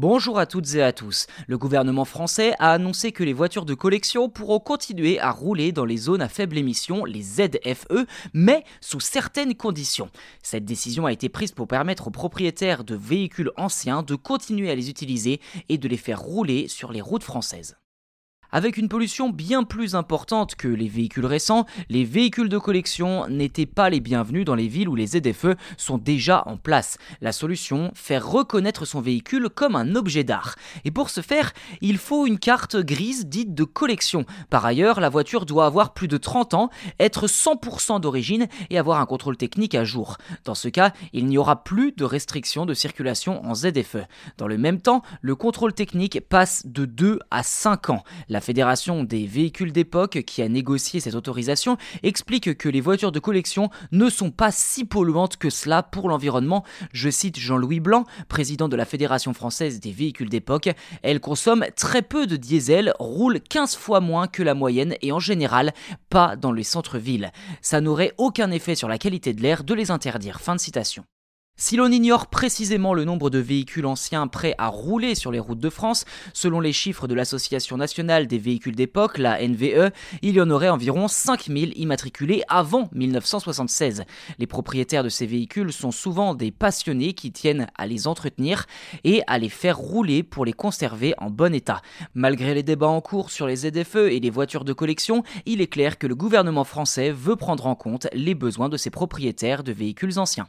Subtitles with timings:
[0.00, 1.26] Bonjour à toutes et à tous.
[1.48, 5.84] Le gouvernement français a annoncé que les voitures de collection pourront continuer à rouler dans
[5.84, 10.08] les zones à faible émission, les ZFE, mais sous certaines conditions.
[10.40, 14.76] Cette décision a été prise pour permettre aux propriétaires de véhicules anciens de continuer à
[14.76, 17.76] les utiliser et de les faire rouler sur les routes françaises.
[18.50, 23.66] Avec une pollution bien plus importante que les véhicules récents, les véhicules de collection n'étaient
[23.66, 26.96] pas les bienvenus dans les villes où les ZFE sont déjà en place.
[27.20, 30.54] La solution, faire reconnaître son véhicule comme un objet d'art.
[30.86, 31.52] Et pour ce faire,
[31.82, 34.24] il faut une carte grise dite de collection.
[34.48, 38.98] Par ailleurs, la voiture doit avoir plus de 30 ans, être 100% d'origine et avoir
[38.98, 40.16] un contrôle technique à jour.
[40.46, 44.06] Dans ce cas, il n'y aura plus de restrictions de circulation en ZFE.
[44.38, 48.04] Dans le même temps, le contrôle technique passe de 2 à 5 ans.
[48.40, 53.70] Fédération des véhicules d'époque qui a négocié cette autorisation explique que les voitures de collection
[53.92, 56.64] ne sont pas si polluantes que cela pour l'environnement.
[56.92, 60.70] Je cite Jean-Louis Blanc, président de la Fédération française des véhicules d'époque.
[61.02, 65.20] Elles consomment très peu de diesel, roulent 15 fois moins que la moyenne et en
[65.20, 65.72] général
[66.10, 67.32] pas dans les centres-villes.
[67.62, 70.40] Ça n'aurait aucun effet sur la qualité de l'air de les interdire.
[70.40, 71.04] Fin de citation.
[71.60, 75.58] Si l'on ignore précisément le nombre de véhicules anciens prêts à rouler sur les routes
[75.58, 79.90] de France, selon les chiffres de l'Association nationale des véhicules d'époque, la NVE,
[80.22, 84.04] il y en aurait environ 5000 immatriculés avant 1976.
[84.38, 88.66] Les propriétaires de ces véhicules sont souvent des passionnés qui tiennent à les entretenir
[89.02, 91.82] et à les faire rouler pour les conserver en bon état.
[92.14, 95.66] Malgré les débats en cours sur les ZFE et les voitures de collection, il est
[95.66, 99.72] clair que le gouvernement français veut prendre en compte les besoins de ses propriétaires de
[99.72, 100.46] véhicules anciens.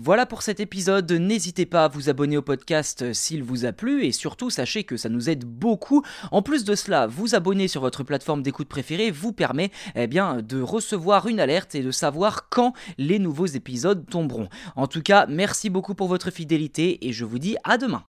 [0.00, 4.04] Voilà pour cet épisode, n'hésitez pas à vous abonner au podcast s'il vous a plu
[4.04, 6.04] et surtout sachez que ça nous aide beaucoup.
[6.30, 10.40] En plus de cela, vous abonner sur votre plateforme d'écoute préférée vous permet eh bien,
[10.40, 14.48] de recevoir une alerte et de savoir quand les nouveaux épisodes tomberont.
[14.76, 18.07] En tout cas, merci beaucoup pour votre fidélité et je vous dis à demain.